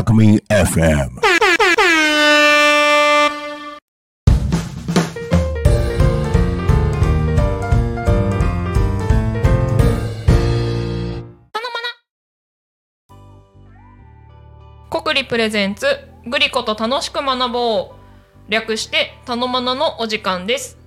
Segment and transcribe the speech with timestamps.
[0.00, 1.10] Alchemy FM.
[14.88, 15.86] 国立プレゼンツ
[16.26, 17.92] グリコと楽しく学ぼ
[18.48, 20.79] う略してたのまなのお時間です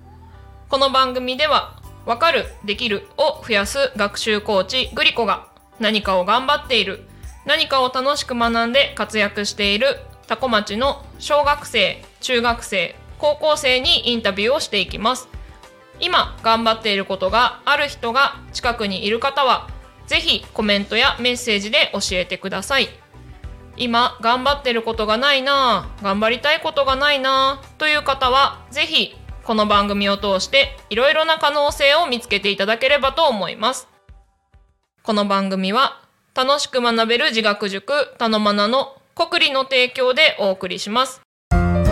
[0.68, 1.76] この番組では
[2.06, 5.46] わかるできるを増やす学習コーチグリコが
[5.78, 7.04] 何かを頑張っている
[7.46, 15.28] 何かを楽しく学んで活躍している多古町の小学生中学生高校生にインタビューをしていきます。
[16.00, 19.68] 今頑張っていることがある人が近くにいる方は
[20.06, 22.88] ぜひコメントやメッセージで教えてください。
[23.76, 33.86] 今頑張ってることがないなぁ頑張りたいことがないなぁという方はぜひこの番組を通していろいろな可能性を見つけていただければと思います
[35.02, 36.00] この番組は
[36.34, 41.20] 楽しく学べる自学塾たのまなの国理の提供でお送りします
[41.50, 41.84] たのま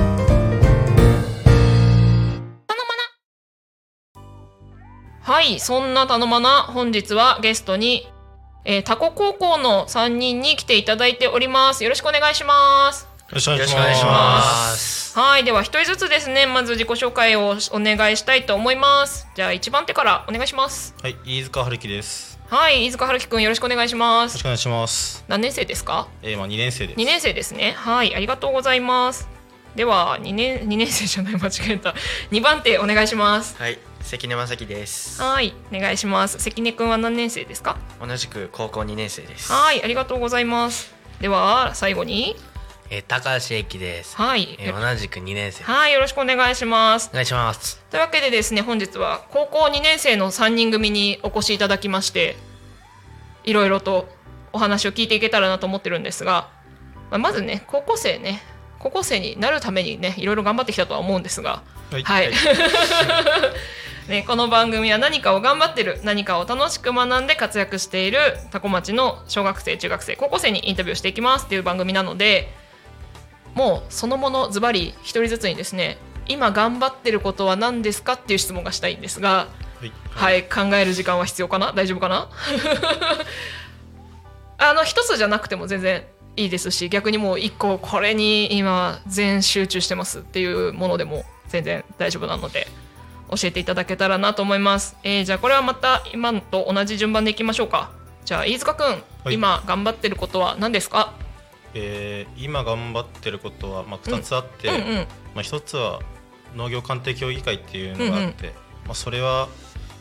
[4.17, 4.23] な
[5.21, 8.09] はいそんなたのまな本日はゲストに
[8.65, 11.83] えー、タコ高校の3人に来ていただいております。
[11.83, 13.09] よろしくお願いします。
[13.29, 14.41] よろしくお願いしま。
[14.77, 15.02] す。
[15.15, 19.29] はい、では一人ずつですね、まず自己紹介をお願いしたいと思います。
[19.35, 20.95] じゃあ一番手からお願いします。
[21.03, 22.39] はい、飯塚春樹です。
[22.49, 24.45] はい、飯塚春樹くんよろしくお願いしますよろしく。
[24.47, 25.23] お願いします。
[25.29, 26.09] 何年生ですか？
[26.23, 26.97] えー、まあ二年生です。
[26.99, 27.73] ?2 年生ですね。
[27.77, 29.29] はい、ありがとうございます。
[29.77, 31.95] では2年2年生じゃない間違えた。
[32.31, 33.55] 2番手お願いします。
[33.59, 35.21] はい、関根正樹です。
[35.21, 36.39] はい、お願いします。
[36.39, 37.77] 関根くんは何年生ですか？
[38.01, 39.53] 同じく高校2年生です。
[39.53, 40.95] はい、ありがとうございます。
[41.21, 42.35] では最後に、
[42.95, 44.15] えー、高橋英樹です。
[44.19, 45.65] はい、えー、同じく2年生。
[45.65, 47.09] はい、よろしくお願いします。
[47.11, 47.79] お願いします。
[47.91, 52.37] というわけでですね本日は高校2年生の3人組にお越しいただきまして
[53.45, 54.09] いろいろと
[54.53, 56.51] お話を聞いていけたらなと思ってるんですが、
[57.11, 58.43] まあ、まずね高校生ね
[58.79, 62.03] 高校生になるためにねいろいろ頑張ってきたとは思うんですがはい。
[62.03, 62.31] はい、
[64.07, 68.19] ね、この番組は何かを頑張ってる何かを楽しく学んで活躍している
[68.51, 72.61] 多古町の小学生中学生高校生にインタビューをしていきますっていう番組なので
[73.55, 75.99] もうそのものズバリ一人ずつにですね
[76.29, 79.49] 今頑張ってることは何ですかっていう質問がしたいんですが、
[79.81, 79.93] はい。
[80.11, 81.73] はい、考える時間は必要かな？
[81.73, 82.29] 大丈夫かな？
[84.59, 86.05] あの一つじゃなくても全然
[86.37, 92.69] いいですし逆にもう一個これに今全集中してますっていうものでも全然大丈夫なので
[93.31, 97.91] 教えていただけたらなと思います、えーじゃあこれはまた今と同じ順番でいきましょうか。
[98.25, 98.85] じゃあ飯塚くん、
[99.25, 99.35] はい。
[99.35, 101.13] 今頑張ってることは何ですか？
[101.75, 104.83] えー、今頑張ってることはまあ二つあって、うんうん。
[105.35, 106.01] まあ一つは
[106.55, 109.49] 農業鑑定協議会っていうのがあって、まあそれは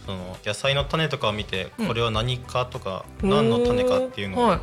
[0.06, 1.88] その野菜の種とかを見て、うん。
[1.88, 4.60] これは何かとか何の種かっていうの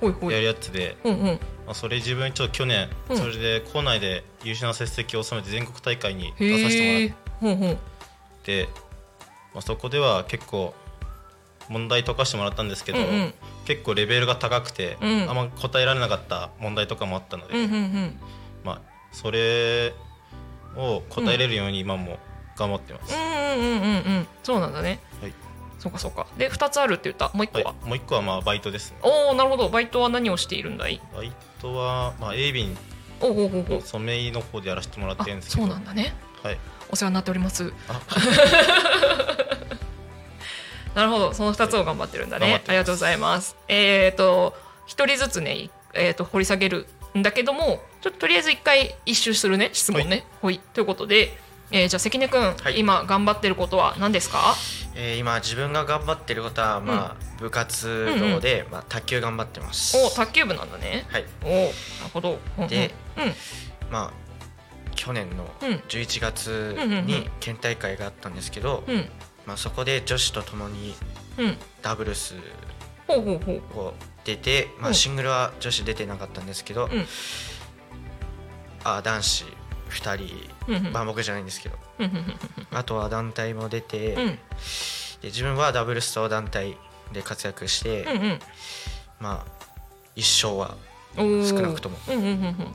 [0.00, 1.24] をやるやつで、うんうん。
[1.66, 3.16] まあそれ自分ちょっと去年、うん。
[3.16, 7.76] それで校内で優秀な成績を収めて全国大会に出させてもらっ
[8.42, 8.68] て、
[9.54, 10.74] まあそこでは結構
[11.68, 13.34] 問題解かしてもらったんですけど、うんうん
[13.68, 15.28] 結構レベルが高くて、うん。
[15.28, 18.18] あんま答えられなかった問題とかもあったので、うんうんうん。
[18.64, 18.80] まあ
[19.12, 19.92] それ
[20.74, 22.18] を答えれるように今も
[22.56, 23.14] 頑張ってます。
[23.14, 24.26] うんうんうんうんうん。
[24.42, 25.00] そうなんだね。
[25.20, 25.34] はい。
[25.78, 26.26] そうかそうか。
[26.38, 27.30] で2つあるって言った？
[27.36, 27.60] もう1個は？
[27.60, 27.64] い。
[27.66, 28.98] は、、もう一個はまあバイトですね。
[29.02, 29.68] おおなるほど。
[29.68, 31.00] バイトは何をしているんだい？
[31.14, 31.30] バイ
[31.60, 32.76] トはまあエイビン
[33.20, 36.14] おおおおの方でやらせてもらっあてるんですけど、そうなんだね。
[36.42, 36.58] はい。
[36.90, 37.70] お世話になっております。
[37.88, 38.00] あ
[40.98, 41.32] なるほど。
[41.32, 42.60] その2つを頑張ってるんだね。
[42.66, 43.54] ありがとうございます。
[43.68, 44.52] えっ、と
[44.88, 46.86] 1人ずつね、えー、と掘り下げる
[47.16, 50.24] んだけどもちょっととりあえず1回一周するね質問ね。
[50.42, 50.58] ほい。
[50.58, 51.38] ということで、
[51.70, 52.80] えーじゃあ関根くん、はい。
[52.80, 54.56] 今頑張ってることは何ですか？
[54.96, 59.96] えー、今自分が頑張ってることはまあ、部活動で、まあ卓球頑張ってます。
[60.04, 61.06] お卓球部なんだね。
[61.12, 61.24] はい。
[61.44, 61.72] おおなる
[62.12, 62.38] ほど。
[62.58, 62.68] うんうん。
[62.68, 63.34] でうん。
[63.92, 64.12] まあ
[64.96, 65.74] 去年のうん。
[65.88, 67.06] 11月うんうんうん。
[67.06, 69.08] に県大会があったんですけど、うん
[69.48, 70.94] まあそこで女子と共に
[71.38, 71.56] うん。
[71.80, 72.34] ダブルス
[73.08, 74.92] を出て、まうん。
[74.92, 77.06] あシングルは女子出てなかったんですけど、うん。
[78.84, 79.44] あ男子
[79.88, 81.78] 2人、まあ僕じゃないんですけど、
[82.72, 84.38] あとは団体も出て、で
[85.24, 86.76] 自分はダブルスと団体
[87.12, 88.06] で活躍して、
[89.18, 89.66] まあ
[90.14, 90.76] 一勝は
[91.16, 91.96] 少なくとも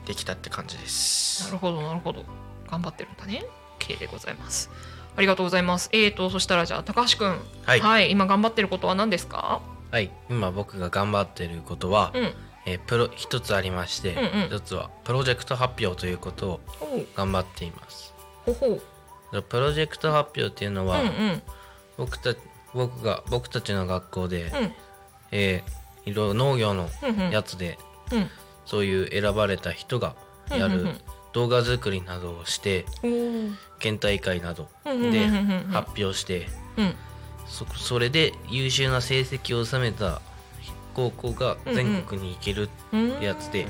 [0.06, 1.44] できたって感じです。
[1.46, 2.24] なるほどなるほど。
[2.68, 3.44] 頑張ってるんだね。
[3.78, 4.70] OK でございます
[5.16, 5.88] ありがとうございます。
[5.92, 7.38] えーとそしたらじゃあ高橋くん。
[7.64, 8.10] はい。
[8.10, 9.60] 今頑張ってることは何ですか？
[9.90, 12.32] はい、今僕が頑張ってることは、うん。
[12.66, 14.46] えープロ一つありまして、うんうん。
[14.46, 16.60] 一つはプロジェクト発表ということを
[17.14, 18.12] 頑張っています。
[18.44, 18.80] ほほ
[19.32, 19.42] う。
[19.42, 21.42] プロジェクト発表っていうのは、うんうん。
[21.96, 22.34] 僕た
[22.72, 24.72] 僕が僕たちの学校で、うん。
[25.30, 27.30] えーいろいろ農業のうんうん。
[27.30, 27.78] やつで、
[28.12, 28.30] うん。
[28.66, 30.16] そういう選ばれた人が
[30.50, 31.00] やるうんうんうん
[31.34, 32.86] 動画作りなどをして
[33.78, 35.26] 県大会などで
[35.70, 36.48] 発表して
[36.78, 36.94] うん。
[37.46, 40.22] そそれで優秀な成績を収めた
[40.94, 43.66] 高校が全国に行けるうんやつで、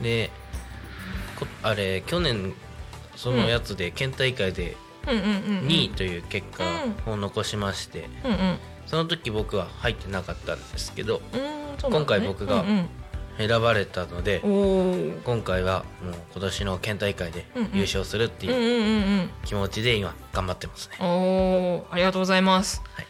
[0.00, 0.30] で
[1.38, 2.54] こあれ去年
[3.16, 4.76] そのやつで県大会で
[5.06, 5.30] うんうんうんう
[5.62, 5.66] ん。
[5.66, 6.64] 2位という結果
[7.06, 8.08] を残しまして、
[8.86, 11.20] その時僕は入ってなかったんですけど
[11.82, 12.88] 今回僕がうん
[13.40, 14.40] 選ばれたので
[15.24, 20.96] 今回はもう今年の県大会で優勝するっていう気持ちで今頑張ってますね。
[21.00, 22.82] おーありがとうございます。
[22.94, 23.06] はい。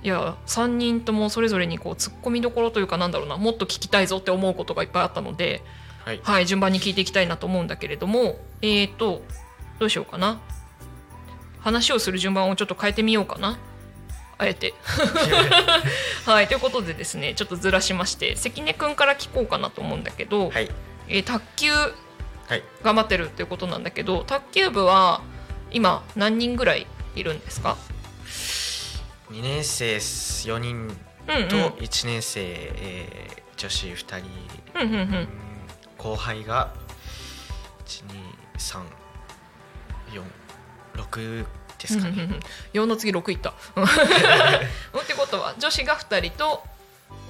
[0.00, 3.36] いや3人ともそれぞれにこう突っ込みどころというかなんだろうな。
[3.36, 5.62] もっと聞きたいぞって思うことがいっぱいあったので、
[6.04, 6.20] はい。
[6.22, 9.22] はい、順番に聞いていきたいなと思うんだけれどもえーと
[9.78, 10.40] どうしようかな。
[11.60, 13.58] 話をする順番をちょっと変えてみようかな
[14.38, 14.74] あえて。
[16.24, 20.70] はいということでですねちょっとずらしまして関根くんから聞こうかなと思うんだけど、はい。
[21.08, 22.62] えー卓球はい。
[22.82, 25.20] 頑張ってるっていうことなんだけど卓球部は
[25.70, 27.76] 今何人ぐらいいるんですか、
[29.30, 30.96] 2年生4人
[31.28, 34.30] うんうん、と1年生、えー女子2人、
[34.76, 35.02] うんうんううん。
[35.02, 35.28] ん
[35.98, 36.72] 後輩が
[40.94, 41.44] 12346
[41.78, 42.28] ですかね、
[42.74, 43.50] 4の次6いった。
[43.50, 43.52] っ
[45.06, 46.64] てことは女子が2人と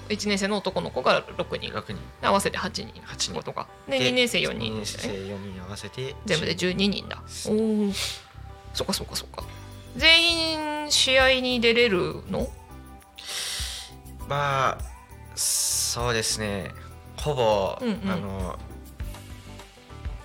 [0.08, 1.72] 1年生の男の子が6人。
[1.72, 1.98] 6人。
[2.22, 2.86] 合わせて8人。
[3.06, 3.34] 8人。
[3.34, 4.58] ことかでで2年生4 2人
[5.08, 7.22] ね4人合わせて全部で10 12人だ。
[7.46, 7.92] おお
[8.72, 9.44] そっかそっかそっか。
[9.96, 12.48] 全員試合に出れるの？
[14.28, 14.78] まあ
[15.34, 16.72] そうですね。
[17.16, 18.10] ほぼ、うんうん。
[18.10, 18.58] あの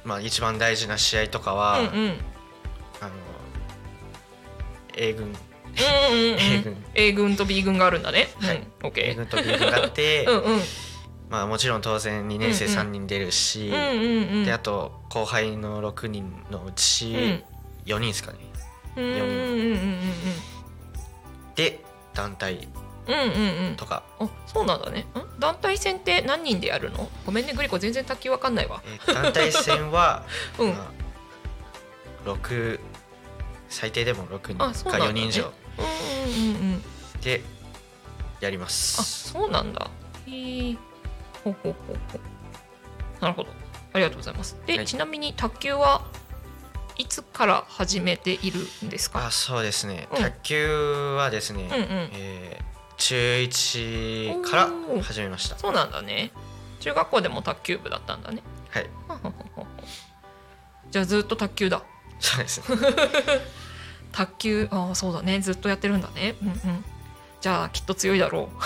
[0.06, 2.18] まあ一番大事な試合とかは、うんうんうん。
[3.02, 3.12] あの
[4.96, 5.36] A 軍。
[5.76, 6.84] A 軍。
[6.94, 8.30] A 軍と B 軍があるんだね。
[8.40, 8.58] はい。
[8.58, 10.62] うん、A OK 軍と B 軍があって、 うんうん。
[11.30, 13.72] まあもちろん当然2年生うんうん3人出るし、
[14.46, 17.44] であと後輩の6人のうちうん。
[17.86, 18.38] 4人ですかね、
[18.96, 20.00] うんうんうんうん
[21.56, 22.68] で団体。
[23.08, 23.68] うんうんうん。
[23.68, 25.02] うんとか、あそうなんだね。
[25.02, 25.06] ん？
[25.40, 27.10] 団体戦って何人でやるの？
[27.26, 28.82] ごめんねグリコ全然卓球わかんないわ。
[28.86, 30.24] えー団体戦は、
[30.58, 30.70] うん。
[30.70, 30.92] ま
[32.26, 32.80] あ、6
[33.74, 35.12] 最低でも6人かあそうなんだね。
[35.12, 35.52] 4人以上。
[37.22, 37.42] で
[38.40, 39.90] やりまあすそうなんだ。
[40.28, 40.78] へえ
[41.44, 43.22] ほうほうほうほう。
[43.22, 43.50] なるほど。
[43.94, 44.58] ありがとうございます。
[44.66, 44.86] で、はい。
[44.86, 46.06] ちなみに卓球は
[46.98, 49.26] いつから始めているんですか？
[49.28, 50.22] あそうですね、うん。
[50.22, 52.10] 卓球はですね、うんうん。
[52.14, 54.70] えー中1から
[55.02, 55.58] 始めました。
[55.58, 56.32] そうなんだね。
[56.80, 58.44] 中学校でも卓球部だったんだね。
[58.70, 58.90] はい。
[60.92, 61.82] じゃあずっと卓球だ。
[62.20, 62.78] そうですね
[64.14, 65.42] 卓球ああそうだね。
[65.42, 66.36] ずっとやってるんだね。
[66.42, 66.56] うんうん。
[67.42, 68.58] じゃあきっと強いだろう。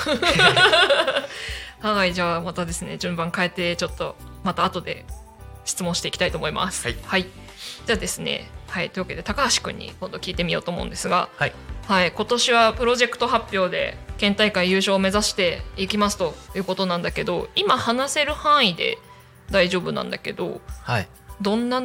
[1.87, 2.97] はいじゃあまたですね。
[2.97, 5.05] 順番変えてちょっとまた後で
[5.65, 6.87] 質問していきたいと思います。
[7.03, 7.23] はい、
[7.85, 8.49] じゃあですね。
[8.67, 11.53] はいというわけで高橋君に今度聞いてみようと思うんですがはい。
[11.87, 18.97] はい今年はプロジェクト発表で県大会優勝を目指していきますということなんだけど今話せる範囲で
[19.49, 21.07] 大丈夫なんだけどはい。
[21.41, 21.83] どんな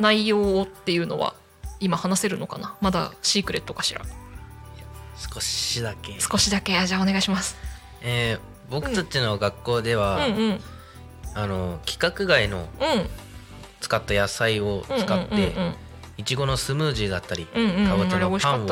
[0.00, 1.34] 内容をっていうのは
[1.82, 2.76] 今話せるのかな？
[2.80, 4.02] まだシークレットかしら？
[5.32, 6.86] 少しだけ、少しだけ。
[6.86, 7.56] じゃあお願いします。
[8.00, 10.00] えー僕たちの学校でうん。
[10.00, 10.60] は、うんうん。
[11.34, 12.66] あの規格外の
[13.80, 15.74] 使った野菜を使って、うん
[16.18, 17.52] いちごのスムージーだったり、か
[17.96, 18.68] ぼちゃのパンを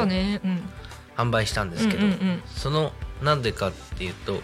[1.17, 2.43] 販売したんですけど、うんうんうん。
[2.47, 4.41] そのなんでかっていうと、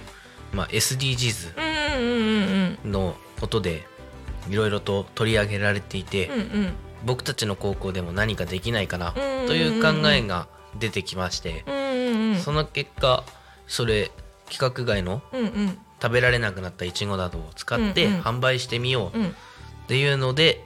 [0.52, 1.54] まあ、SDGs
[2.87, 3.87] のことで
[4.50, 6.73] いろいろと取り上げられていて、うんうん
[7.04, 9.12] 僕たちの高校でも何かできないかな
[9.46, 10.48] という考えが
[10.78, 11.64] 出てきまして、
[12.42, 13.24] その結果
[13.66, 14.10] それ
[14.46, 15.22] 規格外の
[16.02, 19.34] 食べられなくなったいちごなどを使って販売してみようっうん。
[19.88, 20.64] ていうので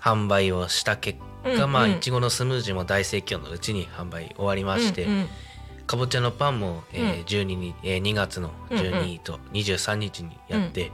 [0.00, 1.18] 販売をした結
[1.56, 5.06] 果まあいちごのスムージーも大盛況のうちに販売終わりまして、
[5.86, 7.08] かぼちゃのパンも、えうん。
[7.10, 10.92] ー12にえー2月の12と23日にやって、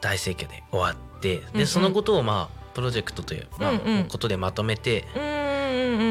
[0.00, 3.72] 大盛況で終わってで、そのことをまあプロジェクトという、まあ
[4.08, 5.04] ことでまとめて、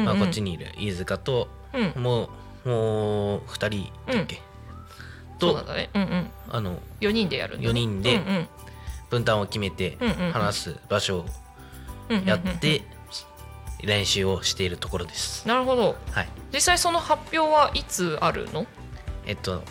[0.04, 2.02] まあ、こっちにいる飯塚とうん。
[2.02, 4.42] もうもう2人だっけ、
[5.38, 5.64] と
[6.50, 7.70] あの4人でやるんだね。
[7.70, 8.20] 4人で
[9.08, 9.96] 分担を決めて
[10.32, 11.26] 話す場所を
[12.26, 12.82] やって
[13.82, 15.48] 練習をしているところです。
[15.48, 15.96] なるほど。
[16.10, 18.66] はい、実際その発表はいつあるの？
[19.24, 19.62] えっと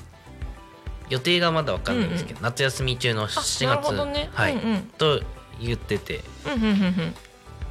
[1.10, 4.30] 予定がまだわかんないんですけど、夏休み中の7なるほ月、どね。
[4.34, 4.82] はい、うんうん。
[4.98, 5.22] と
[5.60, 6.22] 言ってて。
[6.46, 7.16] うんうんうん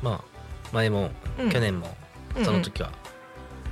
[0.02, 0.21] まあ
[0.73, 1.50] まあでも、うん。
[1.50, 1.97] 去年も
[2.37, 2.92] うんその時は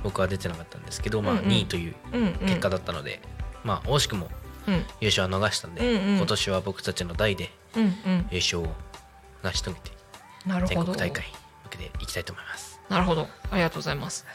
[0.03, 1.45] 僕は出てなかったんですけど、まあうんうん。
[1.47, 2.33] 2位といううんうん。
[2.47, 3.21] 結果だったので、
[3.63, 4.29] まあ惜しくも
[4.67, 4.85] うん。
[5.01, 6.17] 優勝は逃したんで、うんうん。
[6.17, 7.91] 今年は僕たちの代でうんうん。
[8.31, 8.67] 優勝を
[9.43, 9.91] 成し遂げて
[10.67, 11.31] 全国大会に
[11.65, 12.79] 向けていきたいと思います。
[12.89, 13.27] なるほど。
[13.51, 14.25] ありがとうございます。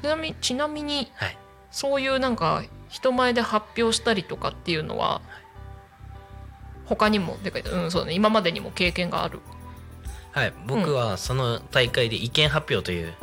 [0.00, 1.36] ちなみちなみにはい、
[1.70, 5.20] そういうなんか人前で発表したりとかっていうのは
[6.86, 8.14] 他にもてかうんそうだね。
[8.14, 9.40] 今までにも経験がある。
[10.32, 13.14] はい、僕はその大会で意見発表といううん。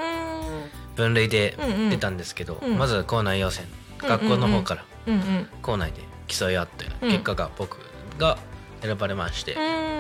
[0.96, 1.90] 分類でうんうん。
[1.90, 2.78] 出たんですけど、うん。
[2.78, 3.66] まず校内予選
[4.02, 4.86] うん学校の方から。
[5.08, 7.78] うんうん校内で競い合ってうん結果が僕
[8.18, 8.38] が
[8.82, 9.60] 選ばれまして、う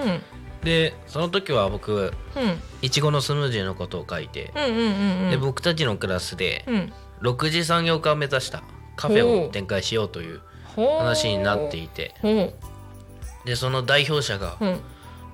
[0.10, 0.22] ん。
[0.64, 2.62] でその時は僕うん。
[2.82, 5.30] いちごのスムージーのことを書いて、うんうんうんうん。
[5.32, 8.64] で僕たちのクラスでうん6次産業化を目指した
[8.96, 10.42] カフェを展開しようという
[10.76, 12.16] 話になっていて。
[12.22, 12.54] ほ
[13.46, 14.58] でその代表者が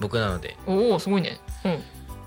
[0.02, 1.40] 僕なのでおおすごいね。
[1.64, 1.80] うん。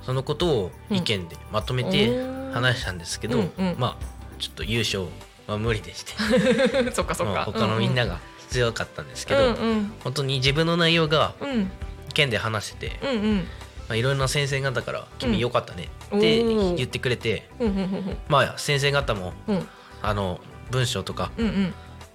[0.02, 2.10] そのことを意見でまとめて
[2.52, 3.76] 話したんですけど、うんうん。
[3.78, 4.04] まあ
[4.38, 5.04] ちょっと優勝
[5.46, 6.12] は無理でして。
[6.92, 7.32] そっかそっか。
[7.34, 8.18] まあ他のみんなが
[8.48, 9.92] 強かったんですけど、うんうん。
[10.02, 11.70] 本当に自分の内容がうん。
[12.14, 13.48] 県で話してて、うんうん
[13.88, 15.06] まあ、いろいろな先生方から「うん。
[15.18, 16.42] 君よかったね」って
[16.74, 19.68] 言ってくれて、うんうんうんまあ先生方もうん。
[20.02, 21.74] あの文章とかうんうん。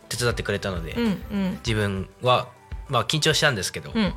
[0.10, 1.52] 手伝ってくれたので、うんうん。
[1.66, 2.48] 自分は
[2.88, 4.14] まあ緊張したんですけど、うん。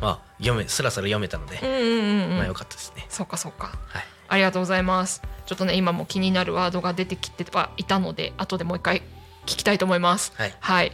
[0.00, 2.36] まあ読めスラスラ読めたので、うんうんうんうん。
[2.38, 3.06] まあ良かったですね。
[3.08, 3.78] そっかそっか。
[3.88, 4.04] はい。
[4.28, 5.22] ありがとうございます。
[5.46, 9.02] ちょっとね今も気になるワードが出てきてはいたので後でもう一回
[9.44, 10.32] 聞きたいと思います。
[10.36, 10.54] はい。
[10.58, 10.92] はい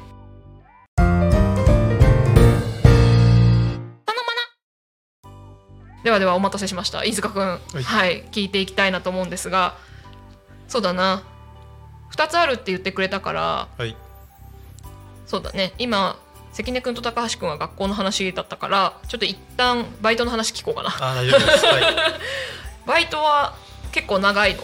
[6.04, 7.04] ではではお待たせしました。
[7.04, 8.18] 飯塚くんはい。
[8.20, 9.76] い、聞いていきたいなと思うんですが。
[10.68, 11.22] そうだな。
[12.14, 13.68] 2つあるって言ってくれたから。
[13.76, 13.96] はい。
[15.26, 15.72] そうだね。
[15.78, 16.18] 今
[16.52, 20.90] 関根くんと高橋くんは学校の話だったからちょっと一旦バイトの話聞こうかな。
[20.90, 21.66] あ大丈夫です。
[21.66, 21.82] はい、
[22.86, 23.56] バイトは
[23.92, 24.62] 結構長いの？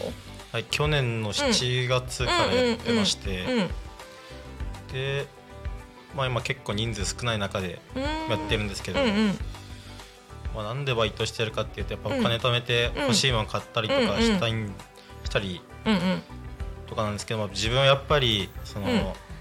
[0.53, 3.71] はい、去年の7月からやってまして、うん
[4.93, 5.27] で、
[6.17, 8.03] まあ、今結構人数少ない中でうん。
[8.03, 9.39] やってるんですけど、うんうん
[10.59, 15.61] まあ、なんでバイトしてるかっていうとやっぱうんお金貯めて欲しいもの買ったりとかしたい、したり
[16.89, 18.97] とかなんですけど、まあ、自分はやっぱりその、うん。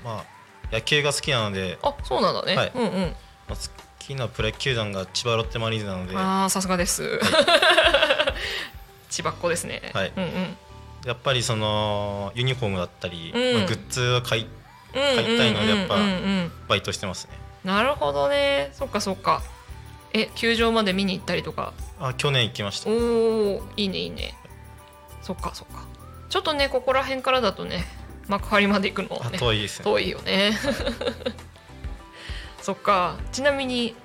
[0.05, 0.25] まあ、
[0.71, 2.71] 野球が好きなので、あそうなんだね、はい。
[2.75, 2.91] うんうん。
[2.91, 3.07] ま
[3.49, 3.57] あ、好
[3.97, 7.19] きなプロ野球団が千葉ロッテマリーンズなのでああさすがです、
[9.09, 9.89] 千葉っ子ですね。
[9.95, 10.13] はい。
[10.15, 10.57] うんうん。
[11.03, 13.57] やっぱりそのユニフォームだったり、うん。
[13.57, 14.47] まあ、グッズを買い
[14.93, 15.95] 買買いたいのでやっぱ
[16.67, 17.39] バイトしてますね。
[17.63, 18.69] なるほどね。
[18.73, 19.41] そっかそっか
[20.13, 21.73] え球場まで見に行ったりとか？
[21.99, 22.89] あ去年行きました。
[22.89, 24.35] おおいいねいいね。
[25.21, 25.85] そっかそっか。
[26.29, 27.85] ちょっとねここら辺からだとね
[28.27, 29.83] 幕張まで行くのはあね遠いですね。
[29.83, 30.57] 遠いよね。
[32.61, 33.17] そっか。
[33.31, 33.95] ちなみに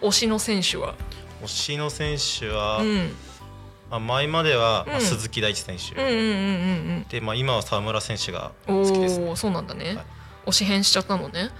[0.00, 0.94] 推しの選手は？
[1.42, 3.14] 推しの選手は、うん。
[3.90, 5.02] まあ、前までは、まあうん。
[5.02, 9.28] 鈴木大地選手、で、まあ、今は沢村選手が好きです、ね。
[9.28, 10.04] おおそうなんだね、はい。
[10.46, 11.50] 推し変しちゃったのね。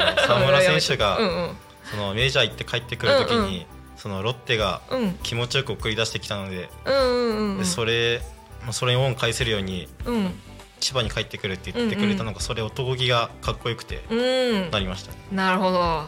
[0.00, 1.18] あの沢村選手が、
[1.90, 3.64] そのメジャー行って帰ってくる時に、うんうん。
[3.96, 5.12] そのロッテがうん。
[5.22, 8.20] 気持ちよく送り出してきたので,、うんうんうんでそれ
[8.62, 10.32] まあそれに恩返せるようにうん。
[10.80, 14.70] 千葉に帰ってくるって言ってくれたのが、それ男気がかっこよくてうん。
[14.70, 16.04] なりました、ねなるほど。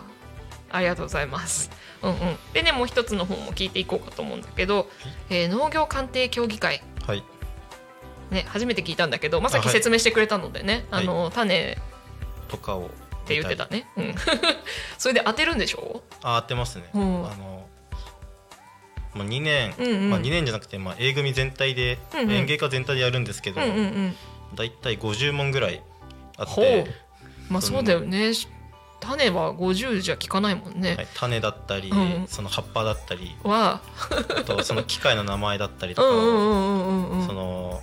[0.73, 1.71] ありがとうございます、
[2.03, 2.19] うんうん。
[2.53, 4.89] でねもう一つの方も聞いていこうかと思うんだけど、
[5.29, 6.83] えー農業鑑定協議会。
[7.05, 7.25] はい。
[8.31, 9.69] ね初めて聞いたんだけどまさあはい。
[9.69, 11.07] き説明してくれたのでねあ、はい。
[11.07, 11.77] の種
[12.47, 12.91] とかを
[13.39, 14.15] って言ってたね、うん、
[14.99, 16.03] それで当てるんでしょ？
[16.23, 17.03] あ当てますね、うん。
[17.31, 17.67] あの
[19.15, 20.11] まあ、2年、うんうん。
[20.11, 22.31] まあ、2年じゃなくて、まあ、A 組全体で、うんうん。
[22.33, 24.17] 演芸科全体でやるんですけど、うんうんうん。
[24.55, 25.83] だいたい50問ぐらい
[26.37, 26.87] あっほて
[27.49, 28.33] う、まあそうだよね。
[29.01, 32.27] 種は50じゃ効かないもんね、はい、種だったり、うん。
[32.29, 33.81] その葉っぱだったりは
[34.39, 34.43] あ。
[34.45, 37.83] とその機械の名前だったりとかその、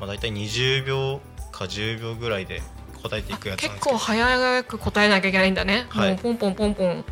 [0.00, 1.20] まあ、大体20秒
[1.52, 2.60] か10秒ぐらいで
[3.08, 6.10] 答えていくやつ結構早く答えなきゃいけないんだね、はい。
[6.10, 7.04] もうポンポンポンポン。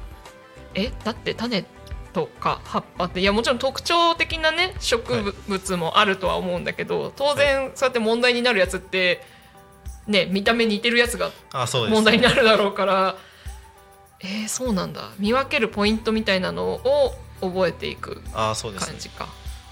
[0.74, 1.64] えだって種
[2.12, 3.20] とか葉っぱって。
[3.20, 9.22] いやもちろん特徴的なね植物もあるとは思うんだけど当然そうやって問題になるやつって
[10.06, 11.94] ね見た目似てるやつがあそうです。
[11.94, 13.16] 問題になるだろうから。
[14.20, 15.10] えー、そうなんだ。
[15.18, 18.92] 見分けるポイントみたいなのを覚えていくあそうですね。
[18.92, 19.28] 感じか。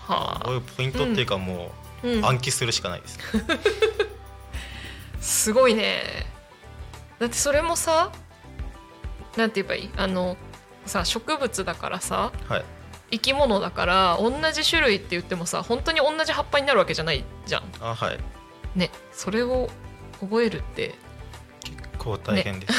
[0.07, 1.71] はあ、こういうポイントっていうかも
[2.03, 2.21] うん。
[2.21, 3.19] う暗記するしかないです、
[5.23, 6.03] すごいね。
[7.19, 8.13] だってそれもさ
[9.37, 9.91] なんて言えばいい？
[9.97, 10.37] あの
[10.85, 12.65] さ植物だからさはい。
[13.13, 17.63] 生き物だから同じ種類って言ってもさ本当に同じ葉っぱになるわけじゃないじゃん。
[17.81, 18.19] あはい。
[18.75, 19.69] ねそれを
[20.21, 20.95] 覚えるって。
[21.65, 22.75] 結構大変です、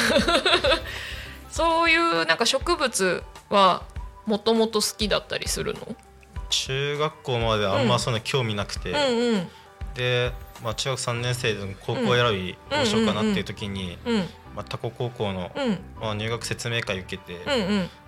[1.48, 3.84] そういうなんか植物は
[4.26, 5.96] もともと好きだったりするの？
[6.50, 9.48] 中学校まであんまそんな興味なくて、うんうん
[9.94, 10.32] で、
[10.62, 14.24] まあ、中学3年生で高校選びどうしようかなっていう時に、うん
[14.54, 15.78] まあ、タコ高校の、うん。
[16.00, 17.40] まあ、入学説明会受けて、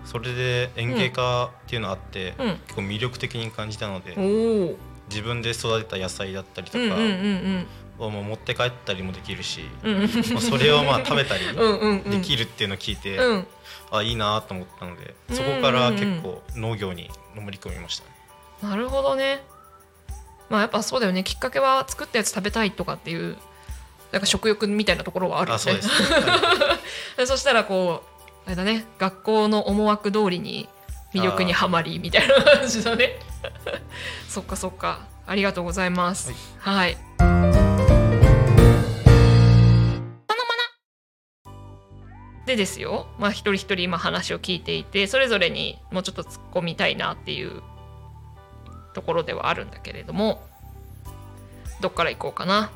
[0.05, 2.47] それで園芸家っていうのあって、うん。
[2.67, 4.15] 結構魅力的に感じたので、
[5.09, 6.95] 自分で育てた野菜だったりとか
[7.99, 11.43] をもう持って帰ったりもできるし、まあそれをまあ食べたり
[12.09, 13.47] できるっていうのを聞いて、うん。
[13.91, 18.11] あいいなと思ったのでそこから結構農業にのめり込みましたね。
[18.61, 19.43] なるほどね
[20.49, 21.23] まあやっぱそうだよね。
[21.23, 23.37] きっかけは作ったやつ食べたいとかっていう
[24.11, 25.55] なんか食欲みたいなところはあるよね。
[25.55, 26.79] あそうです、は
[27.17, 28.85] で そしたらこうあれだね。
[28.97, 30.69] 学校の思惑通りに
[31.13, 33.19] 魅力にはまりみたいな感じだね。
[34.29, 35.01] そっかそっか。
[35.25, 36.31] ありがとうございます。
[36.59, 36.97] はい、
[42.45, 43.07] でですよ。
[43.19, 47.61] まあ一人一人今話を聞いていてそれぞれにもうちょっと突っ込みたいなっていう
[48.97, 50.41] ところではあるんだけれども
[51.81, 52.71] どっから行こうかな。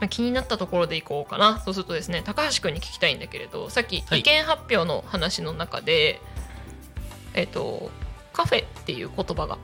[0.00, 1.58] まあ気になったところでいこうかな。
[1.58, 4.20] そうするとですね高橋君に聞きたいんだけれどさっきはい。
[4.20, 6.22] 意見発表の話の中で、
[7.34, 7.90] えっ、と
[8.32, 9.58] カフェっていう言葉が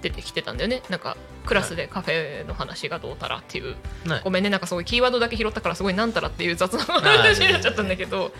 [0.00, 0.82] 出てきてたんだよね。
[0.88, 3.76] なんかクラスでカフェの話がどうたらっていう、
[4.06, 4.20] はい。
[4.24, 4.48] ごめんね。
[4.48, 8.32] なんかそういうキーワードだけ拾ったからすごいなんたらっていう雑な話になっちゃったんだけど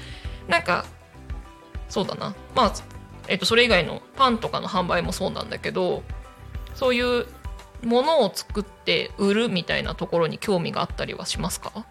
[0.49, 0.87] なんか
[1.91, 2.35] そうだな。
[2.55, 2.73] まあ、
[3.29, 6.03] えっとそれ以外のパンとかの販売もそうなんだけど
[6.77, 7.27] そういう
[7.83, 11.85] ものを作って売るみたいなところに興味があったりはしますか、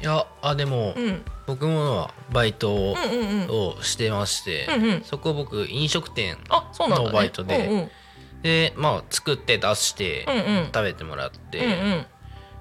[0.00, 6.36] いやあでも、うん、うん僕もはバイトを,、してまして、うんうんそこ僕飲食店
[6.78, 7.90] のバイトでうんうん。
[8.42, 10.64] でまあ作って出して、うんうん。
[10.66, 12.06] 食べてもらって、うんうん。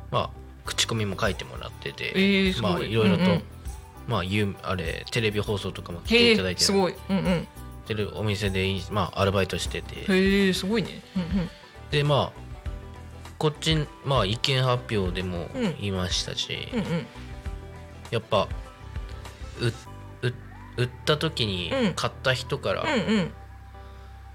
[0.10, 0.30] まあ
[0.66, 3.44] 口コミも書いてもらってて、えー、まあいろいろと、うんうん。
[4.08, 6.96] まあ有あれテレビ放送とかも来てへいただいてえすごい。
[7.10, 7.48] うんうん
[7.88, 10.12] てるお店でいまあアルバイトしてて。
[10.12, 11.02] へえすごいね。
[11.16, 11.50] うん
[11.92, 12.48] でまあ
[13.38, 15.76] こっちまあ意見発表でもうん。
[15.80, 16.86] 言いましたし、うんうん。
[16.86, 17.06] うん
[18.10, 18.48] やっぱ
[19.60, 19.68] う
[20.28, 20.34] う
[20.78, 21.94] 売った時にうん。
[21.94, 23.32] 買った人から、うんうん。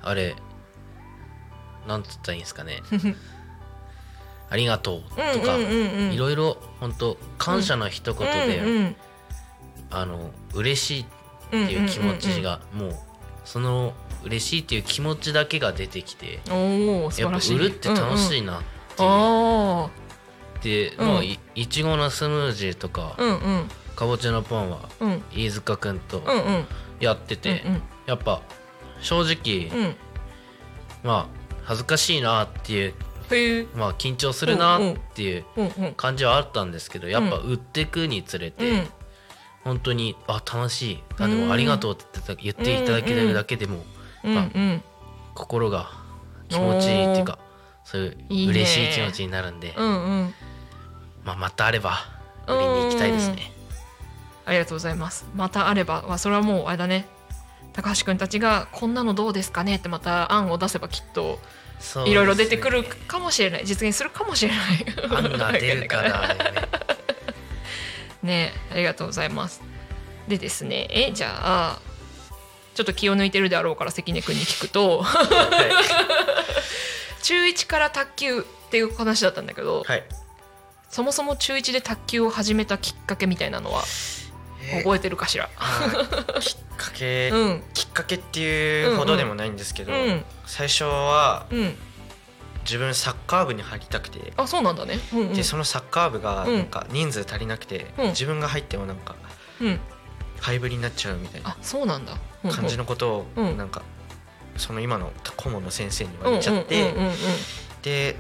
[0.03, 0.35] あれ
[1.87, 2.83] なんつったらいいんですかね。
[4.51, 6.13] ありがとうとか、うんうんうんうん。
[6.13, 8.97] いろいろ本当感謝の一言で、うんうん
[9.95, 11.07] あの嬉しいっ
[11.51, 12.99] ていう気持ちがもう
[13.45, 13.93] その
[14.25, 18.63] 嬉しいっていう気持ちだけが出てきてやっぱ売るって楽しい、いなっ
[18.97, 19.07] てう。
[19.07, 19.91] んうん、いう、あ
[20.63, 21.07] で、うん。
[21.09, 23.69] まあいいちごのスムージーとか、あうんうん。
[23.97, 25.23] かぼちゃのパンはうん。
[25.35, 26.65] 飯塚くんとうんうん。
[27.01, 28.43] やってて、うんやっぱ
[29.01, 29.95] 正直、うん。
[31.03, 31.27] まあ
[31.65, 32.95] 恥ずかしいなっていう
[33.77, 35.95] まあ緊張するなっていううんうん。
[35.95, 38.87] 感じはあったんですけどやっぱ売ってくにつれて、うん
[39.65, 41.03] 本当にあ楽しい。
[41.19, 41.47] あでうん。
[41.49, 43.85] もありがとうって言っていただけるだけでも
[44.25, 44.83] うんうん
[45.35, 45.91] 心が
[46.49, 47.39] 気持ちいいっていうか
[47.85, 49.91] そういう嬉しい気持ちになるんでうんう
[50.25, 50.35] ん。
[51.25, 51.99] まあ、またあれば
[52.47, 53.53] 売りに行きたいですね。
[54.45, 55.27] ありがとうございます。
[55.35, 57.07] またあればはそれはもうあれだね。
[57.73, 61.39] 高橋くんたちがこんなのどうですかねってまた案を出せばきっと
[62.05, 63.65] いろいろ出てくるかもしれない。
[63.65, 65.23] 実現するかもしれない。
[65.25, 66.35] 案が出るかな、ね、
[68.23, 69.63] ねありがとうございます。
[70.29, 71.79] でですねえじゃあ
[72.75, 75.05] ちょっと気を抜いてるであろうから関根くんに聞くと
[77.23, 80.05] 中1から卓球っていう話だったんだけど、はい。
[80.91, 83.83] そもそも中1で卓球を始めたきっかけみたいなのは
[84.83, 87.63] 覚えてるかしら、あーきっかけ、 うん。
[87.73, 90.25] きっかけっていうほどでもないんですけど、うん。
[90.47, 91.77] 最初はうん
[92.65, 94.99] 自分サッカー部に入りたくて、あそうなんだね。
[95.13, 95.35] うんうん。
[95.35, 96.57] でそのサッカー部がうん。
[96.57, 98.07] なんか人数足りなくて、うん。
[98.11, 99.17] 自分が入ってもなんか
[99.61, 99.81] うん。
[100.41, 102.17] 廃部になっちゃうみたいなあそうなんだ。
[102.51, 103.57] 感じのことをうん。
[103.57, 103.83] なんか
[104.57, 106.95] その今の顧問の先生に言われちゃって、
[107.83, 108.17] で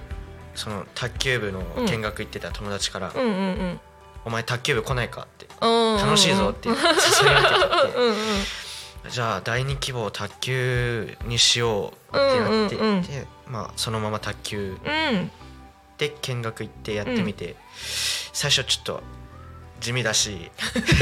[0.54, 3.40] その卓球部の見学行ってた友達からうんうんうんう
[3.74, 3.80] ん
[4.24, 8.14] 「お前卓球部来ないか?」ってうん「楽しいぞ」って 誘いられてきてうんうん。
[9.10, 13.02] じゃあ第二希望卓球にしようってなって、うんうんうん。
[13.02, 15.30] でまあそのまま卓球うん。
[15.98, 17.54] で見学行ってやってみて、
[18.32, 19.02] 最初ちょっと
[19.78, 20.50] 地味だし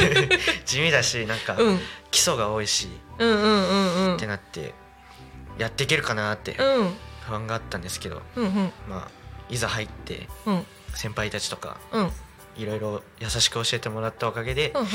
[0.67, 1.81] 地味だしなんかうん。
[2.11, 4.17] 基礎が多いしうんうんうんうん。
[4.17, 4.75] ってなって
[5.59, 6.97] やっていけるかなってうん。
[7.25, 8.73] 不安があったんですけど、うんうん。
[8.89, 9.09] まあ
[9.49, 10.55] いざ入ってうん。
[10.55, 12.03] うん先輩たちとかうん。
[12.05, 12.13] うん
[12.57, 14.89] いろいろ優しく教えてもらったおかげで、うん。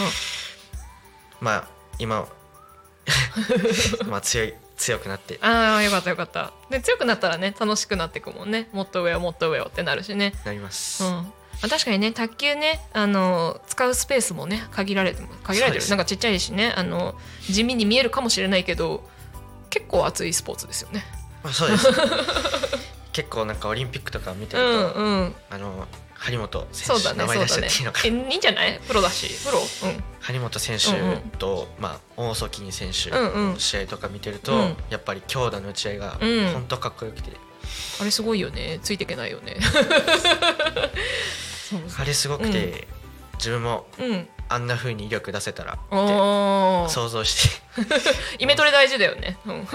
[1.39, 1.67] まあ
[1.99, 2.27] 今
[4.05, 5.39] まあ強い強くなって。
[5.41, 6.53] ああよかったよかった。
[6.69, 8.69] で強くなったらね楽しくなっていくもんね。
[8.71, 10.33] もっと上をもっと上をってなるしね。
[10.45, 11.09] なります、うん。
[11.09, 11.25] あ
[11.69, 15.88] 確かにね卓球ねあの使うスペースもね限られて限られてる。
[15.89, 19.07] なんかちっちゃいしねあの地味に見えるかもしれないけど
[19.69, 21.05] 結構熱いスポーツですよね。
[21.43, 21.88] まあ、そうです。
[23.13, 25.35] 結構なんかオリンピックとか見てうると、んうん。
[25.49, 25.88] あの
[26.25, 28.79] 張本選そうだね手名前出しちゃっていいのかえいいんじゃない？
[28.88, 29.59] プロだしプロ？
[29.59, 30.03] うん。
[30.21, 30.85] 張本選手
[31.38, 33.53] と、まあ、大曽木選手うんうん。
[33.53, 34.75] の試合とか見てると、うん。
[34.89, 36.49] やっぱり強打の打ち合いがうん。
[36.53, 37.31] 本当かっこよくて、
[38.01, 38.79] あれすごいよね。
[38.81, 39.57] ついていけないよね。
[41.99, 42.88] あれすごくて、
[43.35, 44.27] 自分もうん。
[44.47, 47.55] あんな風に威力出せたらって想像して。
[48.39, 49.38] イメトレ大事だよね。
[49.45, 49.63] うん。
[49.63, 49.67] っ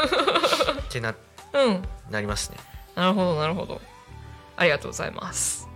[0.88, 1.14] てな
[1.52, 1.82] うん。
[2.10, 2.56] なりますね。
[2.94, 3.80] なるほどなるほど。
[4.56, 5.68] ありがとうございます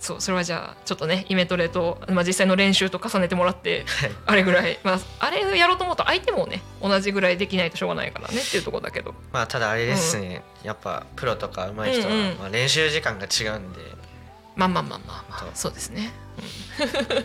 [0.00, 4.10] そうそれはじゃあちょっとねイメトレと、まあ、実際の練習と重ねてもらってはい。
[4.26, 9.14] あれぐらい、まあ、あれをやろうと思うと相手もね同じぐらいできないとしょうがないからねっていうところだけど。
[9.32, 12.38] まあただあれですね、やっぱプロとか上手い人は、うんうん。
[12.38, 13.80] まあ、練習時間が違うんで。
[14.54, 16.10] まあまあまあまあまあそうですね、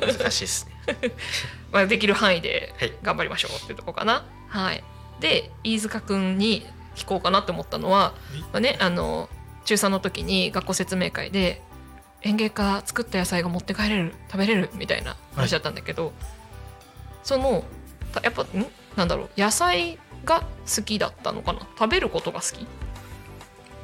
[0.01, 1.11] 難しいですね。
[1.71, 2.93] まあ、できる範囲ではい。
[3.01, 4.25] 頑張りましょうっていうところかな。
[4.47, 4.83] はい。
[5.19, 8.13] で飯塚君に聞こうかなって思ったのは、
[8.51, 9.29] まあね、あの
[9.65, 11.61] 中3の時に学校説明会で
[12.23, 16.13] 園芸家作った野菜が持って帰れる食べれるみたいな話だったんだけど、
[17.23, 17.63] その
[18.11, 18.65] たやっぱん？
[18.95, 19.29] なんだろう。
[19.39, 21.59] 野菜が好きだったのかな？
[21.77, 22.65] 食べることが好き？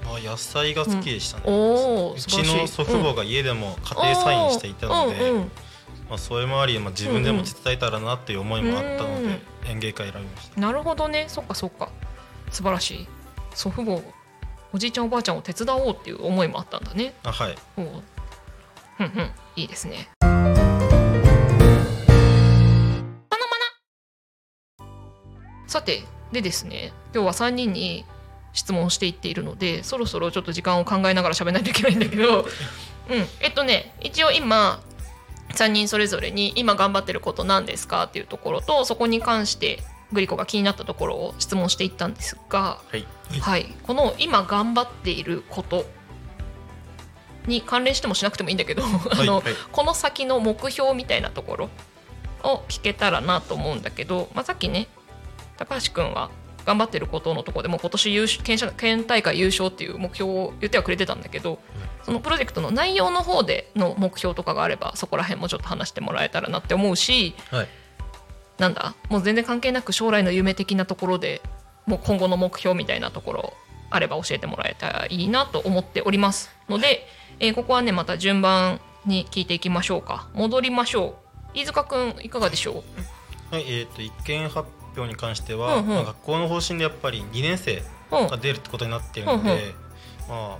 [0.06, 5.38] まあ野菜が好きでしたね、おおうちの祖父母が家でも家庭菜園していたので、うん。
[5.38, 5.52] うん
[6.10, 10.60] まあ、それもあり、まあ、自分でも手伝えたらなっていう思いもあったので、うん園芸家選びました。
[10.60, 11.25] なるほどね。
[11.28, 11.89] そっかそっか。
[12.49, 13.08] 素晴らしい。
[13.54, 14.02] 祖父母
[14.73, 17.13] おじいちゃんおばあちゃんを手伝おうっていう思いもあったんだね。
[17.23, 17.56] あはい。
[17.78, 18.02] お
[19.00, 19.32] ううんうん。
[19.56, 20.10] いいですね。
[25.68, 28.04] さてでですね今日は3人に
[28.54, 32.48] 質問をしていっているのでそろそろちょっと時間を考えながら喋らないといけないんだけど、
[33.10, 34.82] うん、えっとね一応今
[35.50, 43.06] 3人それぞれに今頑張ってること何ですかっていうところとそこに関してグリコが気になったところを質問していったんですが、はい。
[43.40, 45.86] はい、この今頑張っていること
[47.50, 49.44] に関連してもしなくてもいいんだけど、あのはい。
[49.72, 51.70] この先の目標みたいなところ
[52.44, 54.88] を聞けたらなと思うんだけど、まあ、さっきね
[55.58, 56.30] 高橋君は
[56.66, 61.60] 頑張ってることのところでもう今年優勝県社県大会優勝っていう目標を言ってはくれてたんだけど
[62.04, 67.68] そのプロジェクトの内容の方での目標とかがあればそこら辺もちょっと話してもらえたらなって思うしはい。
[68.58, 71.42] なんだもう全然関係なく将来の夢的なところで
[71.86, 73.54] もう今後の目標みたいなところ
[73.90, 77.08] あれば教えてもらえたらいいなと思っておりますので、
[77.39, 80.28] えーここはねまた順番に聞いていきましょうか。
[80.34, 81.19] 戻りましょ
[81.54, 81.58] う。
[81.58, 82.84] 飯塚くんいかがでしょ
[83.49, 85.88] はいえー、と一見発表に関しては、うんうん。
[85.89, 88.28] まあ、学校の方針でやっぱり2年生ううん。
[88.28, 89.62] が出るってことになっているので、うんうん。
[89.62, 89.73] ま
[90.30, 90.58] あ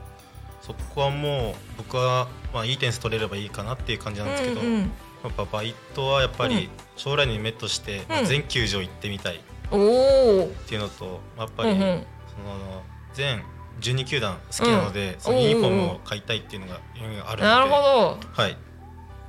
[0.62, 6.52] そこはもう僕は、まあ、いい点数取れればいいかなっていう感じなんですけど、うんうんやっぱバイトはやっぱうん。
[6.52, 9.40] り将来の夢として、全球場行ってみたいっ
[9.70, 12.04] ていうのとやっぱり、うんうん。
[12.30, 13.44] その全
[13.80, 17.42] 12球団好きなので、そのユニフォームを買いたいっていうのがあるので。
[17.42, 18.20] なるほど。
[18.32, 18.58] はい。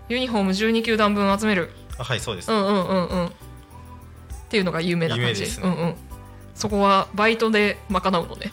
[0.09, 1.71] ユニフォーム12球団分集める。
[1.99, 3.27] あはいそうです、うんうんうんうん。
[3.27, 3.31] っ
[4.49, 5.29] ていうのが有名な感じ。
[5.29, 5.69] 夢ですね。
[5.69, 5.95] うんうん。
[6.55, 8.53] そこはバイトで賄うのね。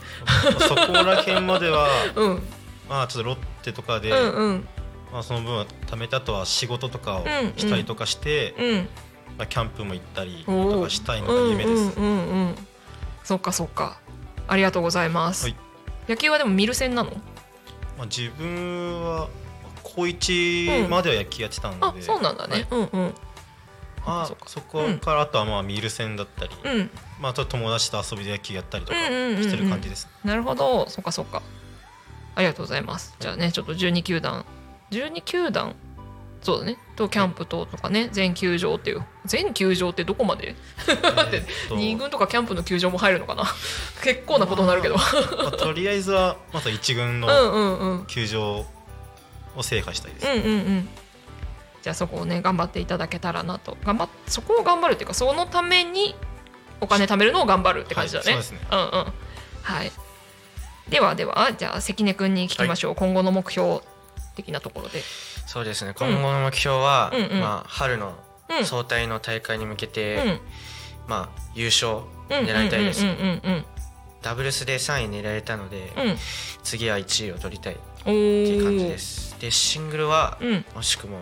[0.59, 2.43] そこら辺までは うん。
[2.87, 4.67] まあちょっとロッテとかで、うんうん。
[5.11, 8.89] まあ、その分は貯めた後は仕事とかをうんしたりとかして、うん。
[9.37, 12.67] まあ、キャンプも行ったりとかしたいのが夢です、うんうんうんうん。
[13.23, 13.99] そっかそっか。
[14.47, 15.66] ありがとうございます、はい
[16.07, 17.11] 野球はでもミル戦なの？
[17.97, 19.27] まあ、自分は
[19.83, 22.67] 高一までは野球やってたので、あそうなんだね、はい。
[22.71, 23.13] うんうん。
[24.05, 26.89] まあそこからあとはまあミール戦だったり、うん。
[27.19, 29.43] まあ、友達と遊びで野球やったりとかうんうんうんうん。
[29.43, 30.87] してる感じです、なるほど。
[30.89, 31.41] そっかそっか。
[32.35, 33.15] ありがとうございます。
[33.19, 34.45] じゃあねちょっと12球団。
[34.91, 35.75] 12球団
[36.41, 36.77] そうだね。
[36.95, 38.09] とキャンプととかね。
[38.11, 39.03] 全球場っていう。
[39.25, 40.55] 全球場ってどこまで？
[40.87, 41.75] 待ってえーっと。
[41.75, 43.43] 2軍とかキャンプの球場も入るのかな？
[44.03, 44.95] 結構なことになるけど。
[44.95, 45.01] ま
[45.47, 48.65] あ、とりあえずはまず一軍うんの球場
[49.55, 50.89] を制覇したいです、うんうんうん。
[51.81, 53.77] じゃあそこをね頑張っていただけたらなと。
[53.83, 56.15] 頑張っそこを頑張るっていうかそのために
[56.79, 58.67] お金貯めるのを頑張るって感じだね、はいそうですね。
[58.71, 59.13] うんうん。
[59.63, 59.91] はい。
[60.89, 63.81] ではではじゃあ関根君に聞きましょう、今後の目標
[64.35, 65.01] 的なところで
[65.47, 65.95] そうですね。
[65.97, 67.39] 今後の目標は、うんうん。
[67.39, 68.13] まあ、春の
[68.49, 68.65] うん。
[68.65, 70.39] 総体の大会に向けて、うん。
[71.07, 72.45] まあ、優勝うん。
[72.45, 73.03] 狙いたいです、
[74.21, 76.17] ダブルスで3位狙えたので、うん。
[76.63, 77.73] 次は1位を取りたい。
[77.73, 79.35] っていう感じです。
[79.39, 80.65] でシングルはうん。
[80.75, 81.17] 惜しくも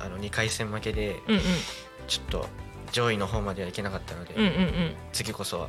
[0.00, 1.42] あの2回戦負けでうんうん。
[2.06, 2.46] ちょっと
[2.92, 4.94] 上位の方まではいけなかったので、うんうんうん。
[5.12, 5.68] 次こそは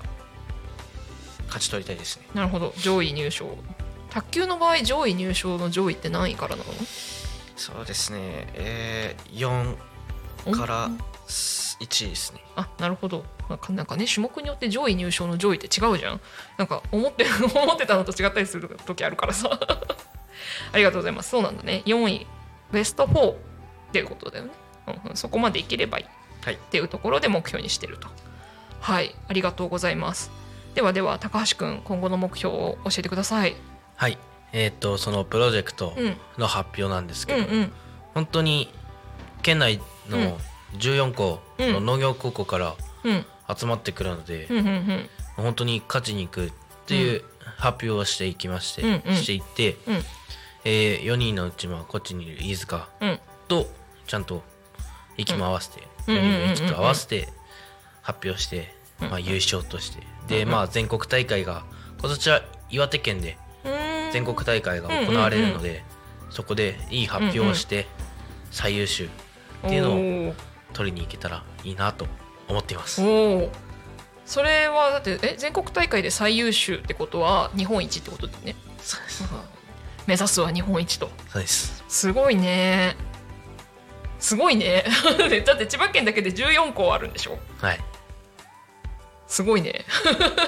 [1.48, 2.26] 勝ち取りたいですね。
[2.34, 2.74] なるほど。
[2.78, 3.56] 上位入賞。
[4.10, 6.74] 卓球の場合上位入賞の上位って何位からなの？
[7.60, 8.48] そうですね。
[8.54, 9.76] えー、
[10.46, 10.90] 4から
[11.28, 12.42] 1ですね。
[12.56, 13.26] あなるほど。
[13.50, 16.22] なんかなんかね種目によって上位入賞の上位って違うじゃん。
[16.58, 19.50] なんか思って 思ってたのと違ったりする時あるからさ。
[20.72, 21.32] ありがとうございます。
[21.32, 21.84] そうなんだね。
[21.86, 22.26] 4位
[22.72, 23.36] ベスト4っ
[23.92, 24.52] ていうことだよね、
[24.88, 26.06] うんうん、そこまでいければいい。
[26.46, 26.54] はい。
[26.54, 28.08] っていうところで目標にしてると。
[28.80, 29.14] はい。
[29.28, 30.32] ありがとうございます。
[30.76, 33.58] ではでは高橋くん今後の目標を教えてください。
[33.98, 34.18] はい
[34.52, 36.18] えっ、とそのプロジェクトうん。
[36.38, 37.72] の発表なんですけど、うんうん。
[38.14, 38.70] 本当に
[39.42, 40.22] 県内うん。
[40.22, 40.40] の
[40.78, 43.26] 14校の農業高校からうん。
[43.56, 45.10] 集まってくるので、うんうんうん。
[45.36, 46.52] 本当に勝ちに行くっ
[46.86, 47.24] ていう
[47.58, 49.16] 発表をしていきまして、うんうん。
[49.16, 50.04] していって、うん。
[50.66, 53.20] え4人のうちまあこっちにいる飯塚うん。
[53.48, 53.68] と
[54.08, 54.44] ちゃんと
[55.18, 56.16] 息も合わせて、うん。
[56.16, 57.30] 4人の息と合わせて
[58.02, 59.10] 発表して、うん。
[59.10, 60.04] まあ、優勝として。
[60.28, 61.64] で、まあ、全国大会が
[62.00, 63.49] 今年は岩手県でうん
[64.12, 65.84] 全国大会が行われるので、
[66.30, 67.88] そこでいい発表をして
[68.52, 69.10] 最優秀っ
[69.70, 69.82] ていう
[70.26, 70.34] のを
[70.74, 72.06] 取りに行けたらいいなと
[72.48, 73.02] 思っています。
[73.04, 73.52] おお
[74.26, 78.56] それはだってえ全国大会で最優秀ってことは日本一ってことだよね？
[78.80, 79.24] そうです。
[80.06, 81.10] 目指すは日本一と。
[81.30, 81.84] そうです。
[81.88, 82.96] すごいね。
[84.20, 84.84] すごいね。
[85.46, 87.40] だって千葉県だけで14校あるんでしょ？
[87.60, 87.80] はい。
[89.28, 89.86] すごいね。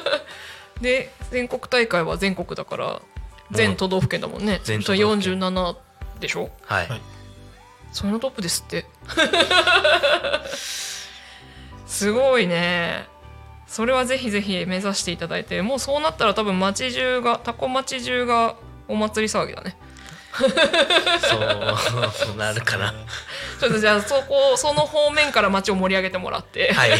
[0.81, 3.01] で全国大会は全国だから
[3.51, 4.61] 全都道府県だもんね。
[4.63, 5.39] 全都道府県。
[5.39, 5.75] 47
[6.19, 6.49] でしょ？
[6.65, 7.01] はい、はい。
[7.91, 8.85] それのトップですって。
[11.85, 13.05] すごいね。
[13.67, 15.61] それはぜひぜひ目指していただいて。
[15.61, 18.55] もうそうなったら多分町中がタコ町中が
[18.87, 19.77] お祭り騒ぎだね。
[20.33, 21.37] そ
[22.33, 22.93] うなるかな。
[23.59, 26.71] ちょっとじゃあそこその方面から町を盛り上げてもらって。
[26.73, 26.91] はい。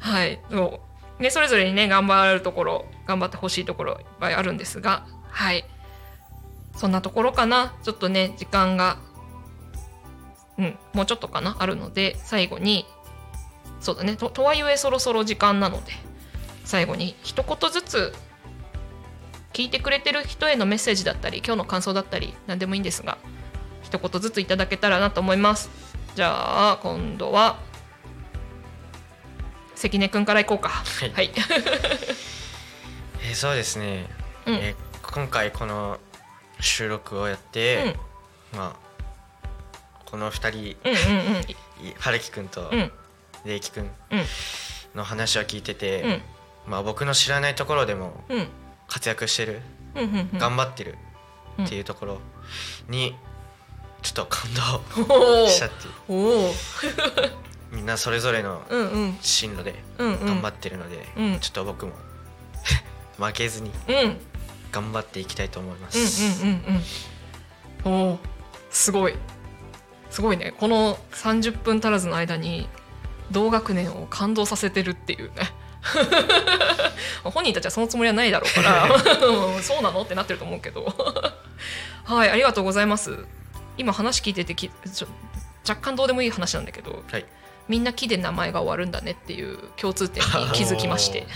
[0.00, 0.40] はい。
[0.50, 0.80] そう
[1.18, 5.64] ねそれぞれにね頑張るところ頑張ってほしいところいっぱいあるんですがはい。
[6.76, 7.72] そんなところかな。
[7.84, 8.98] ちょっとね時間が
[10.58, 12.86] うんもうちょっとかなあるので最後に
[13.80, 14.16] そうだね。
[14.16, 15.92] ととはいえそろそろ時間なので
[16.64, 18.12] 最後に一言ずつ
[19.52, 23.18] 聞いてくれてる人へのメッセージだったり今日の感想だったり何でもいいんですが
[23.82, 25.70] 一言ずついただけたらなと思います。
[26.16, 27.58] じゃあ今度は
[29.84, 30.70] 関根くんからいこうか。
[30.70, 31.12] はい。
[31.12, 31.30] はい、
[33.22, 34.06] えーそうですね、
[34.46, 34.54] うん。
[34.54, 35.98] えー今回この
[36.58, 37.94] 収録をやって、
[38.56, 38.76] まあ
[40.06, 42.90] この2人うんくんとうん。
[43.44, 43.90] 礼樹くんうん。
[44.94, 46.22] の話を聞いてて、うん。
[46.66, 48.48] まあ、僕の知らないところでもうん。
[48.88, 49.60] 活躍してる、
[49.94, 50.38] うんうんうん。
[50.38, 50.96] 頑張ってる
[51.62, 52.20] っていうところ
[52.88, 53.14] に
[54.02, 55.74] ちょっと感動しちゃって
[57.72, 59.18] みんなそれぞれのうんうん。
[59.20, 60.26] 進路でうんうん。
[60.26, 61.40] 頑張ってるので、うん。
[61.40, 61.92] ちょっと僕も
[63.18, 63.94] 負けずにうん。
[63.96, 64.16] うん
[64.72, 66.44] 頑張っていきたいと思いまうんす。
[66.44, 66.82] うん
[67.86, 67.92] うん。
[67.92, 68.18] おー
[68.70, 69.14] すごい。
[70.10, 70.52] すごいね。
[70.58, 72.68] この30分足らずの間に
[73.30, 75.52] 同学年を感動させてるっていうね。
[77.22, 80.02] 本人たちはそのつもりはないだろうからうん そうなの？
[80.02, 80.92] ってなってると思うけど。
[82.04, 83.26] はいありがとうございます。
[83.76, 84.70] 今話聞いててき
[85.68, 87.26] 若干どうでもいい話なんだけどはい、
[87.68, 91.26] みんな木で名前が終わるんだねっていう共通点に気づきまして。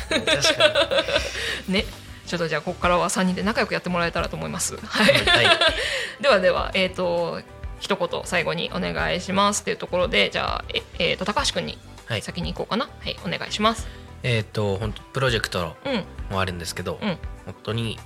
[1.69, 1.85] ね。
[2.27, 4.77] ちょっとじゃあここからは3人で仲良くやってもらえたらと思います。
[4.77, 5.47] はい、はい。
[6.21, 7.41] ではではえっ、と
[7.81, 12.23] 一言最後にお願いしますっていうところでじゃあええーと高橋君にはい。
[12.23, 12.89] 先に行こうかな。
[13.01, 13.89] はいお願いします。
[14.23, 16.05] えっ、と本当プロジェクトうん。
[16.31, 17.19] もあるんですけど、うん。
[17.47, 17.99] 本当に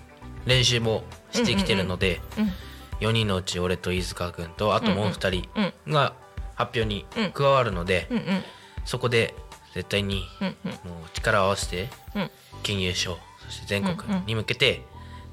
[0.47, 2.53] 練習もしてきてるので、うん
[3.01, 5.93] 4人のうち俺と飯塚君とあともう2人うん。
[5.93, 6.13] が
[6.67, 7.33] 発表にうん。
[7.33, 8.25] 加わるので、うんうん。
[8.85, 9.35] そこで
[9.75, 10.91] 絶対にうんうん。
[10.91, 12.31] もう力を合わせてうん。
[12.63, 14.83] 県優勝そして全国に向けて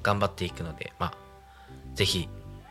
[0.02, 1.14] 頑張っていくので、まあ
[1.96, 2.30] ぜひ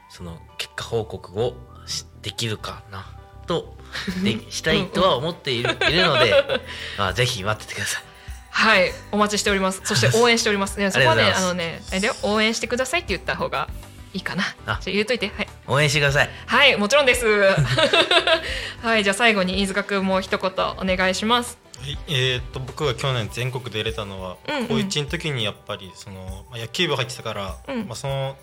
[0.08, 1.54] その結果報告を
[1.86, 3.06] しできるかな
[3.46, 3.76] と
[4.22, 6.60] で したいとは思っているいるので、
[6.98, 8.02] まあ、ぜひ待っててください。
[8.50, 8.92] はい。
[9.12, 9.80] お待ちしております。
[9.84, 10.78] そして応援しております。
[10.78, 12.14] ねそこはねあのねあれだよ。
[12.22, 13.68] 応援してくださいって言った方が
[14.14, 14.42] いいかな。
[14.42, 15.28] じゃああ言うといて。
[15.28, 15.48] はい。
[15.66, 16.30] 応援してください。
[16.46, 17.26] はいもちろんです。
[18.82, 21.58] はいじゃあ最後に飯塚君も一言お願いします。
[21.78, 24.66] はいえー、と僕が去年全国出れたのは、うんうん。
[24.68, 27.86] 高1の時にやっぱりその、まあ、野球部入ってたから、うん。
[27.86, 28.36] まあ、その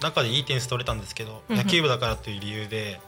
[0.00, 1.64] 中でいい点数取れたんですけど、うんうん。
[1.64, 3.00] 野球部だからという理由で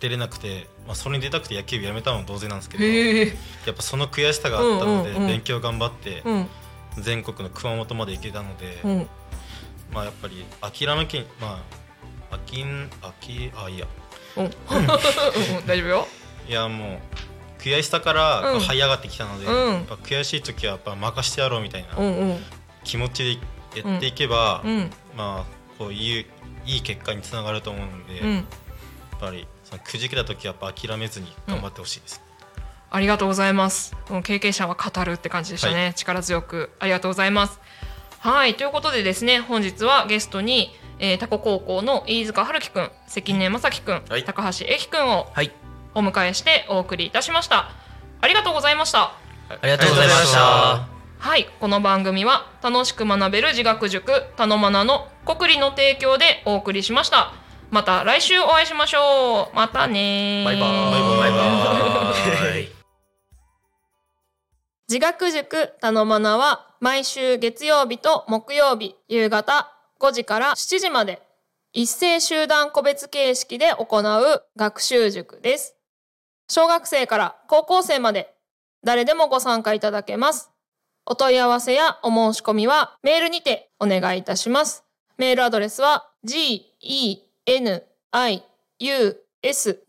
[0.00, 5.28] 出れなくて、まあ、それに出たくて野球部やめたのも同然なんですけどやっぱその悔しさがあったので、うんうんうん。
[5.28, 6.48] 勉強頑張ってうん。
[6.98, 9.08] 全国の熊本まで行けたので、うん
[9.92, 11.62] まあやっぱり諦めきま
[12.30, 13.86] あ飽きん飽きあいいや。
[14.36, 14.44] うん。
[14.44, 14.50] うん
[15.66, 16.08] 大丈夫よ。
[16.48, 17.00] いやも
[17.58, 18.60] う悔しさからうん。
[18.60, 19.72] 這い上がってきたので、うん。
[19.74, 22.38] やっぱ悔しい時はやっぱ任してやろうみたいなうんうん。
[22.84, 23.38] 気持ち
[23.74, 24.90] でやっていけば、うん。
[25.16, 26.26] まあこういう
[26.66, 28.34] いい結果につながると思うので、うん。
[28.34, 28.44] やっ
[29.20, 32.20] ぱりそのくじけた時はやっぱ諦めずに頑張ってほしいです、
[32.90, 33.94] ありがとうございます。
[34.06, 35.86] この経験者は語るって感じでしたね。
[35.86, 36.70] は力強く。
[36.80, 37.60] ありがとうございます。
[38.22, 45.50] はい、ということでですね、本日はゲストに、えー、タコ高校の飯塚春樹くん、関根正樹くん、はい高橋英樹くんをはい
[45.92, 47.72] お迎えしてお送りいたしました。
[48.20, 49.16] ありがとうございました。
[49.48, 50.86] ありがとうございました
[51.18, 57.32] はい、この番組は楽しく学べる自学塾たのまなの国理の提供でお送りしました。
[57.72, 59.56] また来週お会いしましょう。
[59.56, 62.81] またねーバイバーイバイバイ
[64.92, 71.22] 自学塾たのまなは毎週月曜日と木曜日夕方5時から7時まで
[71.72, 75.76] 一斉集団個別形式で行う学習塾です。
[76.46, 78.34] 小学生から高校生まで
[78.84, 80.50] 誰でもご参加いただけます。
[81.06, 84.84] お問い合わせやお申し込みはメールにてお願いいたします。
[85.16, 88.44] メールアドレスは g e n i
[88.78, 89.82] u s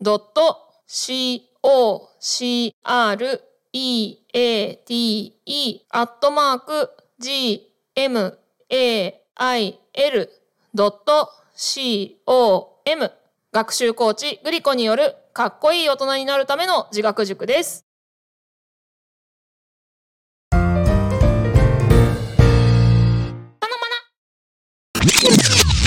[0.86, 10.30] c o c r e a t e アットマーク g m a i l
[10.72, 13.10] ドット c o m
[13.52, 17.84] 学習コーチグリコによるかっこいい大人になるための自学塾です。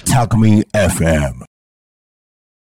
[0.05, 1.56] Talk Me FM.